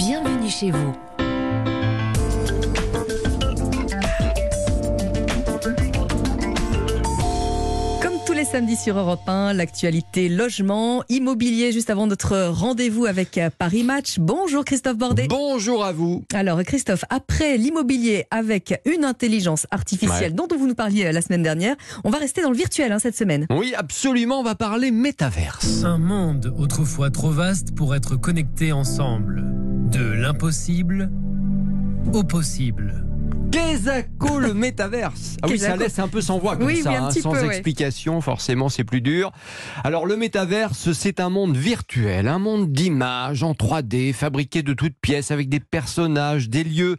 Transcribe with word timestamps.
Bienvenue 0.00 0.48
chez 0.48 0.70
vous. 0.70 0.94
Comme 8.00 8.14
tous 8.24 8.32
les 8.32 8.46
samedis 8.46 8.76
sur 8.76 8.98
Europe 8.98 9.20
1, 9.26 9.52
l'actualité 9.52 10.30
logement, 10.30 11.04
immobilier, 11.10 11.72
juste 11.72 11.90
avant 11.90 12.06
notre 12.06 12.48
rendez-vous 12.48 13.04
avec 13.04 13.36
euh, 13.36 13.50
Paris 13.58 13.82
Match. 13.82 14.18
Bonjour 14.18 14.64
Christophe 14.64 14.96
Bordet. 14.96 15.26
Bonjour 15.28 15.84
à 15.84 15.92
vous. 15.92 16.24
Alors 16.32 16.62
Christophe, 16.62 17.04
après 17.10 17.58
l'immobilier 17.58 18.24
avec 18.30 18.80
une 18.86 19.04
intelligence 19.04 19.66
artificielle 19.70 20.34
dont 20.34 20.48
vous 20.50 20.66
nous 20.66 20.74
parliez 20.74 21.04
euh, 21.04 21.12
la 21.12 21.20
semaine 21.20 21.42
dernière, 21.42 21.76
on 22.04 22.10
va 22.10 22.16
rester 22.16 22.40
dans 22.40 22.50
le 22.50 22.56
virtuel 22.56 22.90
hein, 22.90 22.98
cette 22.98 23.18
semaine. 23.18 23.46
Oui, 23.50 23.74
absolument, 23.76 24.40
on 24.40 24.44
va 24.44 24.54
parler 24.54 24.92
métaverse. 24.92 25.84
Un 25.84 25.98
monde 25.98 26.54
autrefois 26.56 27.10
trop 27.10 27.30
vaste 27.30 27.74
pour 27.74 27.94
être 27.94 28.16
connectés 28.16 28.72
ensemble. 28.72 29.44
L'impossible 30.30 31.10
au 32.14 32.22
possible. 32.22 33.04
Qu'est-ce 33.50 34.04
le 34.38 34.54
métaverse 34.54 35.36
Ah 35.42 35.48
oui, 35.50 35.58
ça 35.58 35.74
laisse 35.74 35.98
un 35.98 36.06
peu 36.06 36.20
sans 36.20 36.38
voix 36.38 36.56
comme 36.56 36.66
Oui, 36.68 36.82
ça, 36.82 36.92
hein, 36.92 37.10
sans 37.10 37.32
peu, 37.32 37.40
ouais. 37.40 37.46
explication, 37.48 38.20
forcément 38.20 38.68
c'est 38.68 38.84
plus 38.84 39.00
dur. 39.00 39.32
Alors 39.82 40.06
le 40.06 40.16
métaverse, 40.16 40.92
c'est 40.92 41.18
un 41.18 41.30
monde 41.30 41.56
virtuel, 41.56 42.28
un 42.28 42.38
monde 42.38 42.70
d'images 42.70 43.42
en 43.42 43.54
3D, 43.54 44.12
fabriqué 44.12 44.62
de 44.62 44.72
toutes 44.72 44.94
pièces 45.00 45.32
avec 45.32 45.48
des 45.48 45.58
personnages, 45.58 46.48
des 46.48 46.62
lieux. 46.62 46.96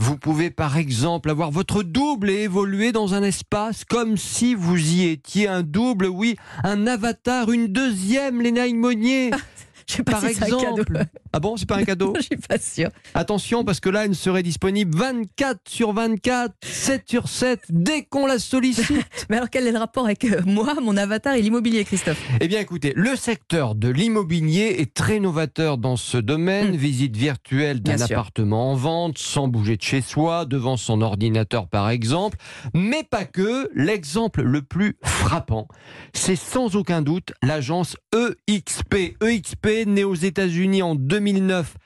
Vous 0.00 0.18
pouvez 0.18 0.50
par 0.50 0.76
exemple 0.76 1.30
avoir 1.30 1.52
votre 1.52 1.84
double 1.84 2.30
et 2.30 2.40
évoluer 2.42 2.90
dans 2.90 3.14
un 3.14 3.22
espace 3.22 3.84
comme 3.84 4.16
si 4.16 4.56
vous 4.56 4.76
y 4.76 5.04
étiez 5.04 5.46
un 5.46 5.62
double, 5.62 6.06
oui, 6.06 6.34
un 6.64 6.88
avatar, 6.88 7.52
une 7.52 7.68
deuxième 7.68 8.42
Léna 8.42 8.66
Monnier, 8.74 9.30
Je 9.86 9.94
sais 9.94 10.02
pas 10.02 10.12
par 10.12 10.22
si 10.22 10.34
c'est 10.34 10.42
un 10.44 10.46
cadeau. 10.48 10.58
exemple. 10.58 11.04
Ah 11.34 11.40
bon, 11.40 11.56
c'est 11.56 11.66
pas 11.66 11.76
un 11.76 11.84
cadeau 11.84 12.12
Je 12.16 12.22
suis 12.22 12.36
pas 12.36 12.58
sûre. 12.58 12.90
Attention 13.14 13.64
parce 13.64 13.80
que 13.80 13.88
là, 13.88 14.04
elle 14.04 14.14
serait 14.14 14.42
disponible 14.42 14.96
24 14.96 15.60
sur 15.66 15.92
24, 15.94 16.54
7 16.62 17.02
sur 17.08 17.28
7, 17.28 17.60
dès 17.70 18.02
qu'on 18.02 18.26
la 18.26 18.38
sollicite. 18.38 19.06
Mais 19.30 19.36
alors 19.36 19.48
quel 19.48 19.66
est 19.66 19.72
le 19.72 19.78
rapport 19.78 20.04
avec 20.04 20.24
euh, 20.24 20.42
moi, 20.44 20.74
mon 20.82 20.96
avatar 20.96 21.34
et 21.34 21.42
l'immobilier, 21.42 21.84
Christophe? 21.84 22.22
Eh 22.40 22.48
bien 22.48 22.60
écoutez, 22.60 22.92
le 22.96 23.16
secteur 23.16 23.74
de 23.74 23.88
l'immobilier 23.88 24.76
est 24.78 24.92
très 24.92 25.20
novateur 25.20 25.78
dans 25.78 25.96
ce 25.96 26.18
domaine. 26.18 26.72
Mm. 26.72 26.76
Visite 26.76 27.16
virtuelle 27.16 27.80
d'un 27.80 27.96
sûr. 27.96 28.18
appartement 28.18 28.72
en 28.72 28.74
vente, 28.74 29.16
sans 29.16 29.48
bouger 29.48 29.76
de 29.76 29.82
chez 29.82 30.02
soi, 30.02 30.44
devant 30.44 30.76
son 30.76 31.00
ordinateur 31.00 31.68
par 31.68 31.88
exemple. 31.88 32.36
Mais 32.74 33.04
pas 33.04 33.24
que. 33.24 33.70
L'exemple 33.74 34.42
le 34.42 34.60
plus 34.60 34.98
frappant, 35.02 35.66
c'est 36.12 36.36
sans 36.36 36.76
aucun 36.76 37.00
doute 37.00 37.32
l'agence 37.42 37.96
EXP. 38.14 39.16
EXP, 39.22 39.86
née 39.86 40.04
aux 40.04 40.14
États-Unis 40.14 40.82
en 40.82 40.94
2009. 41.22 41.76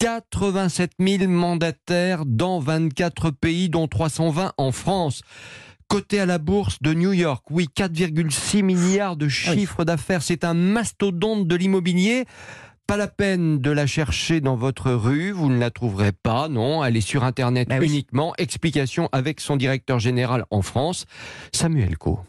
87 0.00 0.92
000 1.00 1.28
mandataires 1.28 2.24
dans 2.24 2.60
24 2.60 3.30
pays, 3.32 3.68
dont 3.68 3.88
320 3.88 4.52
en 4.56 4.70
France. 4.72 5.22
Côté 5.88 6.20
à 6.20 6.26
la 6.26 6.38
bourse 6.38 6.80
de 6.82 6.92
New 6.94 7.12
York, 7.12 7.44
oui, 7.50 7.66
4,6 7.74 8.62
milliards 8.62 9.16
de 9.16 9.28
chiffre 9.28 9.84
d'affaires. 9.84 10.22
C'est 10.22 10.44
un 10.44 10.54
mastodonte 10.54 11.48
de 11.48 11.56
l'immobilier. 11.56 12.26
Pas 12.86 12.96
la 12.96 13.08
peine 13.08 13.58
de 13.58 13.70
la 13.70 13.86
chercher 13.86 14.40
dans 14.40 14.54
votre 14.56 14.92
rue, 14.92 15.30
vous 15.32 15.50
ne 15.50 15.58
la 15.58 15.70
trouverez 15.70 16.12
pas, 16.12 16.48
non, 16.48 16.82
elle 16.84 16.96
est 16.96 17.02
sur 17.02 17.22
Internet 17.24 17.68
Bah 17.68 17.76
oui. 17.80 17.86
uniquement. 17.88 18.32
Explication 18.38 19.08
avec 19.12 19.40
son 19.40 19.56
directeur 19.56 19.98
général 19.98 20.44
en 20.50 20.62
France, 20.62 21.04
Samuel 21.52 21.98
Co. 21.98 22.20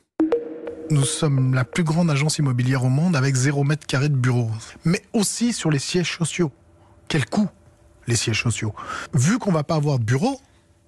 Nous 0.91 1.05
sommes 1.05 1.53
la 1.53 1.65
plus 1.65 1.83
grande 1.83 2.09
agence 2.09 2.39
immobilière 2.39 2.83
au 2.83 2.89
monde 2.89 3.15
avec 3.15 3.35
0 3.35 3.63
mètre 3.63 3.85
carré 3.85 4.09
de 4.09 4.15
bureau. 4.15 4.49
Mais 4.85 5.03
aussi 5.13 5.53
sur 5.53 5.69
les 5.69 5.77
sièges 5.77 6.17
sociaux. 6.17 6.51
Quel 7.07 7.25
coût, 7.25 7.47
les 8.07 8.15
sièges 8.15 8.41
sociaux? 8.41 8.73
Vu 9.13 9.37
qu'on 9.37 9.51
va 9.51 9.63
pas 9.63 9.75
avoir 9.75 9.99
de 9.99 10.03
bureau, 10.03 10.39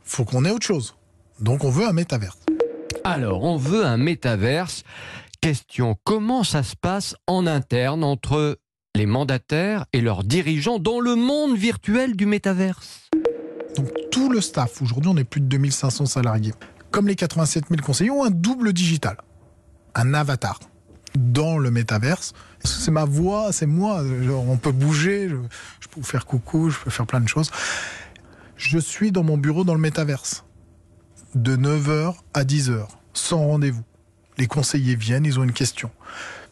faut 0.04 0.26
qu'on 0.26 0.44
ait 0.44 0.52
autre 0.52 0.66
chose. 0.66 0.96
Donc 1.40 1.64
on 1.64 1.70
veut 1.70 1.88
un 1.88 1.94
métaverse. 1.94 2.40
Alors, 3.04 3.44
on 3.44 3.58
veut 3.58 3.86
un 3.86 3.98
métaverse. 3.98 4.84
Question, 5.40 5.96
comment 6.04 6.44
ça 6.44 6.64
se 6.64 6.76
passe 6.76 7.16
en 7.28 7.46
interne 7.46 8.04
entre 8.04 8.58
les 8.96 9.06
mandataires 9.06 9.86
et 9.94 10.02
leurs 10.02 10.24
dirigeants 10.24 10.80
dans 10.80 11.00
le 11.00 11.16
monde 11.16 11.56
virtuel 11.56 12.16
du 12.16 12.26
métaverse? 12.26 13.10
Donc 13.76 13.88
tout 14.12 14.30
le 14.32 14.42
staff, 14.42 14.82
aujourd'hui 14.82 15.12
on 15.14 15.18
est 15.18 15.24
plus 15.24 15.42
de 15.42 15.48
2500 15.48 16.08
salariés, 16.08 16.54
comme 16.90 17.08
les 17.08 17.16
87 17.16 17.66
000 17.70 17.82
conseillers, 17.82 18.12
ont 18.12 18.26
un 18.26 18.30
double 18.30 18.74
digital, 18.74 19.18
un 19.96 20.14
avatar 20.14 20.60
dans 21.18 21.58
le 21.58 21.72
métaverse. 21.72 22.34
C'est 22.64 22.92
ma 22.92 23.06
voix, 23.06 23.52
c'est 23.52 23.66
moi. 23.66 24.04
On 24.30 24.58
peut 24.58 24.72
bouger, 24.72 25.30
je, 25.30 25.88
peux 25.88 25.98
vous 25.98 26.04
faire 26.04 26.26
coucou, 26.26 26.70
je 26.70 26.80
peux 26.80 26.90
faire 26.90 27.08
plein 27.08 27.22
de 27.22 27.28
choses. 27.28 27.52
Je 28.56 28.78
suis 28.78 29.12
dans 29.12 29.24
mon 29.24 29.38
bureau 29.38 29.64
dans 29.64 29.74
le 29.74 29.80
métaverse, 29.80 30.46
de 31.34 31.56
9h 31.56 32.16
à 32.34 32.44
10h, 32.44 32.88
sans 33.14 33.40
rendez-vous. 33.40 33.84
Les 34.38 34.48
conseillers 34.48 34.96
viennent, 34.96 35.26
ils 35.26 35.40
ont 35.40 35.44
une 35.44 35.54
question. 35.54 35.90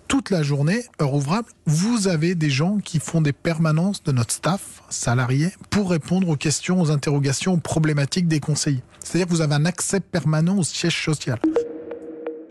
Toute 0.07 0.31
la 0.31 0.41
journée, 0.41 0.85
heure 0.99 1.13
ouvrable, 1.13 1.47
vous 1.67 2.07
avez 2.07 2.33
des 2.33 2.49
gens 2.49 2.79
qui 2.79 2.99
font 2.99 3.21
des 3.21 3.31
permanences 3.31 4.01
de 4.01 4.11
notre 4.11 4.33
staff 4.33 4.81
salarié 4.89 5.53
pour 5.69 5.91
répondre 5.91 6.27
aux 6.29 6.35
questions, 6.35 6.81
aux 6.81 6.89
interrogations, 6.89 7.53
aux 7.53 7.57
problématiques 7.57 8.27
des 8.27 8.39
conseillers. 8.39 8.81
C'est-à-dire 9.03 9.27
que 9.27 9.31
vous 9.31 9.41
avez 9.41 9.53
un 9.53 9.65
accès 9.65 9.99
permanent 9.99 10.57
au 10.57 10.63
siège 10.63 11.05
social. 11.05 11.39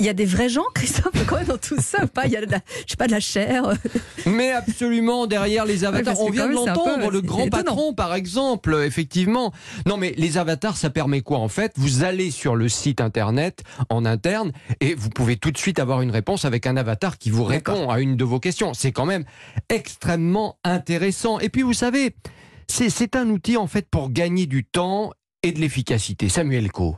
Il 0.01 0.07
y 0.07 0.09
a 0.09 0.13
des 0.13 0.25
vrais 0.25 0.49
gens, 0.49 0.65
Christophe, 0.75 1.13
quand 1.27 1.37
même 1.37 1.47
dans 1.47 1.59
tout 1.59 1.81
ça 1.81 2.07
pas? 2.07 2.27
Il 2.27 2.33
y 2.33 2.37
a 2.37 2.47
de 2.47 2.51
la, 2.51 2.61
je 2.87 2.91
sais 2.91 2.97
pas, 2.97 3.07
de 3.07 3.13
la 3.13 3.21
chair. 3.21 3.73
Mais 4.27 4.53
absolument, 4.53 5.27
derrière 5.27 5.65
les 5.65 5.85
avatars, 5.85 6.21
on 6.21 6.31
vient 6.31 6.49
de 6.49 6.55
l'entendre, 6.55 7.11
le 7.11 7.21
grand 7.21 7.47
étonnant. 7.47 7.65
patron 7.65 7.95
par 7.95 8.15
exemple, 8.15 8.83
effectivement. 8.85 9.53
Non 9.87 9.97
mais 9.97 10.15
les 10.17 10.39
avatars, 10.39 10.77
ça 10.77 10.91
permet 10.91 11.21
quoi 11.21 11.39
en 11.39 11.49
fait? 11.49 11.73
Vous 11.77 12.05
allez 12.05 12.31
sur 12.31 12.55
le 12.55 12.69
site 12.69 13.01
internet 13.01 13.63
en 13.89 14.05
interne 14.05 14.53
et 14.81 14.95
vous 14.95 15.11
pouvez 15.11 15.37
tout 15.37 15.51
de 15.51 15.59
suite 15.59 15.79
avoir 15.79 16.01
une 16.03 16.11
réponse 16.11 16.45
avec 16.45 16.67
un 16.67 16.77
avatar 16.77 17.19
qui 17.19 17.31
vous 17.31 17.45
répond 17.45 17.91
à 17.91 18.01
une 18.01 18.17
de 18.17 18.25
vos 18.25 18.41
questions. 18.41 18.75
C'est 18.75 18.93
quand 18.93 19.07
même 19.07 19.25
extrêmement 19.69 20.59
intéressant. 20.65 21.41
Et 21.41 21.49
puis 21.49 21.63
vous 21.63 21.75
savez, 21.75 22.15
c'est 22.69 22.91
c'est 22.91 23.17
un 23.17 23.29
outil 23.31 23.57
en 23.57 23.67
fait 23.67 23.89
pour 23.91 24.11
gagner 24.11 24.47
du 24.47 24.65
temps 24.65 25.13
et 25.43 25.53
de 25.53 25.61
l'efficacité. 25.61 26.29
Samuel 26.29 26.71
Co. 26.71 26.97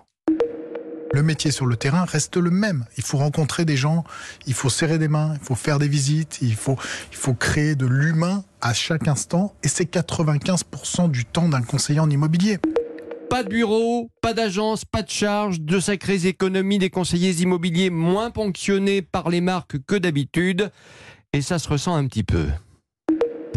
Le 1.12 1.24
métier 1.24 1.50
sur 1.50 1.66
le 1.66 1.76
terrain 1.76 2.04
reste 2.04 2.36
le 2.36 2.50
même. 2.50 2.84
Il 2.96 3.02
faut 3.02 3.18
rencontrer 3.18 3.64
des 3.64 3.76
gens, 3.76 4.04
il 4.46 4.54
faut 4.54 4.70
serrer 4.70 4.96
des 4.96 5.08
mains, 5.08 5.34
il 5.34 5.44
faut 5.44 5.56
faire 5.56 5.80
des 5.80 5.88
visites, 5.88 6.38
il 6.40 6.54
faut, 6.54 6.76
il 7.10 7.16
faut 7.16 7.34
créer 7.34 7.74
de 7.74 7.84
l'humain 7.84 8.44
à 8.60 8.72
chaque 8.72 9.08
instant. 9.08 9.52
Et 9.64 9.68
c'est 9.68 9.92
95% 9.92 11.10
du 11.10 11.24
temps 11.24 11.48
d'un 11.48 11.62
conseiller 11.62 11.98
en 11.98 12.08
immobilier. 12.08 12.58
Pas 13.28 13.42
de 13.42 13.48
bureau, 13.48 14.08
pas 14.22 14.34
d'agence, 14.34 14.84
pas 14.84 15.02
de 15.02 15.10
charge, 15.10 15.60
de 15.60 15.80
sacrées 15.80 16.26
économies 16.26 16.78
des 16.78 16.90
conseillers 16.90 17.42
immobiliers 17.42 17.90
moins 17.90 18.30
ponctionnés 18.30 19.02
par 19.02 19.30
les 19.30 19.40
marques 19.40 19.78
que 19.86 19.96
d'habitude. 19.96 20.70
Et 21.32 21.42
ça 21.42 21.58
se 21.58 21.68
ressent 21.68 21.94
un 21.94 22.06
petit 22.06 22.24
peu. 22.24 22.46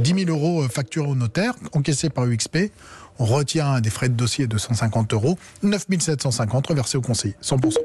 10 0.02 0.26
000 0.26 0.30
euros 0.30 0.68
facturés 0.70 1.08
au 1.08 1.16
notaire, 1.16 1.54
encaissés 1.74 2.10
par 2.10 2.26
UXP. 2.26 2.72
On 3.20 3.26
retient 3.26 3.80
des 3.82 3.90
frais 3.90 4.10
de 4.10 4.14
dossier 4.16 4.48
de 4.48 4.58
150 4.58 5.14
euros. 5.14 5.38
9 5.62 5.86
750 6.00 6.68
reversés 6.68 6.98
au 6.98 7.02
conseiller, 7.02 7.36
100%. 7.42 7.78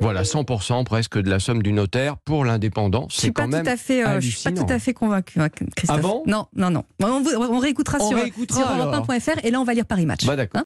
Voilà, 0.00 0.22
100% 0.24 0.84
presque 0.84 1.18
de 1.18 1.30
la 1.30 1.38
somme 1.38 1.62
du 1.62 1.72
notaire 1.72 2.16
pour 2.18 2.44
l'indépendant. 2.44 3.06
Je 3.08 3.14
C'est 3.14 3.20
suis 3.22 3.30
pas 3.32 3.42
quand 3.42 3.48
tout 3.48 3.56
même 3.56 3.68
à 3.68 3.76
fait, 3.76 4.04
euh, 4.04 4.20
je 4.20 4.28
suis 4.28 4.42
pas 4.42 4.48
hallucinant. 4.50 4.66
tout 4.66 4.72
à 4.72 4.78
fait 4.78 4.92
convaincu, 4.94 5.40
hein, 5.40 5.48
Christophe. 5.48 5.98
Ah 5.98 6.02
bon? 6.02 6.22
Non, 6.26 6.46
non, 6.54 6.70
non. 6.70 6.84
On, 7.02 7.58
réécoutera 7.58 7.98
On 8.00 8.08
sur, 8.10 8.18
réécoutera, 8.18 8.60
sur 8.60 8.68
alors. 8.68 9.06
europe1.fr 9.06 9.44
et 9.44 9.50
là 9.50 9.60
on 9.60 9.64
va 9.64 9.72
lire 9.74 9.86
Paris 9.86 10.04
Match. 10.04 10.26
Bah 10.26 10.36
d'accord. 10.36 10.50
Hein 10.50 10.54